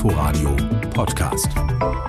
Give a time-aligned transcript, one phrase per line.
[0.00, 0.56] Inforadio
[0.94, 1.99] Podcast.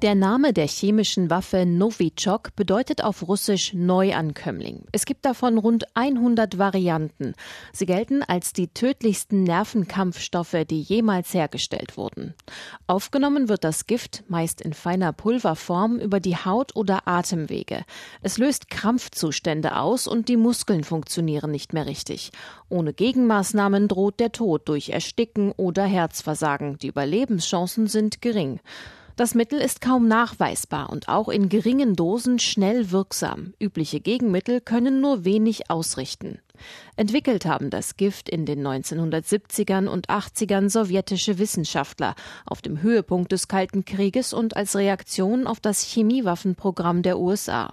[0.00, 4.84] Der Name der chemischen Waffe Novichok bedeutet auf Russisch Neuankömmling.
[4.92, 7.34] Es gibt davon rund 100 Varianten.
[7.72, 12.34] Sie gelten als die tödlichsten Nervenkampfstoffe, die jemals hergestellt wurden.
[12.86, 17.84] Aufgenommen wird das Gift meist in feiner Pulverform über die Haut oder Atemwege.
[18.22, 22.30] Es löst Krampfzustände aus und die Muskeln funktionieren nicht mehr richtig.
[22.68, 26.78] Ohne Gegenmaßnahmen droht der Tod durch Ersticken oder Herzversagen.
[26.78, 28.60] Die Überlebenschancen sind gering.
[29.18, 33.52] Das Mittel ist kaum nachweisbar und auch in geringen Dosen schnell wirksam.
[33.58, 36.38] Übliche Gegenmittel können nur wenig ausrichten.
[36.94, 42.14] Entwickelt haben das Gift in den 1970ern und 80ern sowjetische Wissenschaftler
[42.46, 47.72] auf dem Höhepunkt des Kalten Krieges und als Reaktion auf das Chemiewaffenprogramm der USA.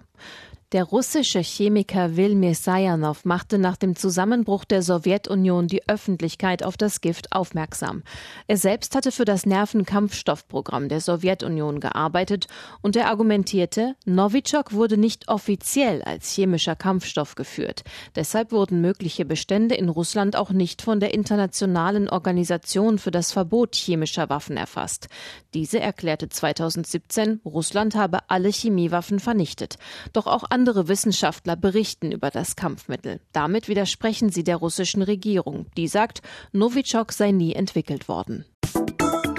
[0.76, 7.00] Der russische Chemiker Wilmir Sajanov machte nach dem Zusammenbruch der Sowjetunion die Öffentlichkeit auf das
[7.00, 8.04] Gift aufmerksam.
[8.48, 12.48] Er selbst hatte für das Nervenkampfstoffprogramm der Sowjetunion gearbeitet
[12.82, 17.86] und er argumentierte, Novichok wurde nicht offiziell als chemischer Kampfstoff geführt.
[18.18, 23.78] Deshalb wurden mögliche Bestände in Russland auch nicht von der Internationalen Organisation für das Verbot
[23.78, 25.08] chemischer Waffen erfasst.
[25.54, 29.78] Diese erklärte 2017, Russland habe alle Chemiewaffen vernichtet.
[30.12, 33.20] Doch auch andere Wissenschaftler berichten über das Kampfmittel.
[33.32, 35.68] Damit widersprechen sie der russischen Regierung.
[35.78, 36.22] Die sagt,
[36.54, 38.46] Novichok sei nie entwickelt worden.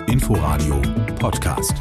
[0.06, 0.80] Inforadio
[1.18, 1.74] Podcast.